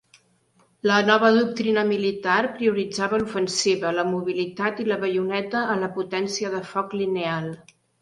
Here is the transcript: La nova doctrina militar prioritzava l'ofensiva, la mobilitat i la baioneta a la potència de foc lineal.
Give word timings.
La 0.91 0.95
nova 1.09 1.29
doctrina 1.35 1.83
militar 1.89 2.39
prioritzava 2.57 3.21
l'ofensiva, 3.25 3.93
la 4.01 4.09
mobilitat 4.17 4.85
i 4.85 4.89
la 4.91 5.01
baioneta 5.07 5.65
a 5.77 5.81
la 5.87 5.95
potència 6.01 6.55
de 6.59 6.67
foc 6.75 7.01
lineal. 7.05 7.57